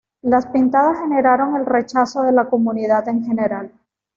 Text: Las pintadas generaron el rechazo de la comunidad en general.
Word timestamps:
Las 0.23 0.47
pintadas 0.47 0.97
generaron 0.97 1.55
el 1.57 1.67
rechazo 1.67 2.23
de 2.23 2.31
la 2.31 2.45
comunidad 2.49 3.07
en 3.07 3.23
general. 3.23 3.71